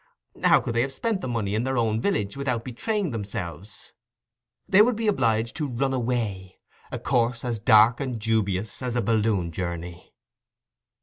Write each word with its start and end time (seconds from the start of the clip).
How 0.45 0.59
could 0.59 0.73
they 0.73 0.81
have 0.81 0.91
spent 0.93 1.21
the 1.21 1.27
money 1.27 1.53
in 1.53 1.63
their 1.63 1.77
own 1.77 2.01
village 2.01 2.35
without 2.35 2.63
betraying 2.63 3.11
themselves? 3.11 3.93
They 4.67 4.81
would 4.81 4.95
be 4.95 5.05
obliged 5.07 5.55
to 5.57 5.67
"run 5.67 5.93
away"—a 5.93 6.97
course 6.97 7.45
as 7.45 7.59
dark 7.59 7.99
and 7.99 8.19
dubious 8.19 8.81
as 8.81 8.95
a 8.95 9.01
balloon 9.03 9.51
journey. 9.51 10.15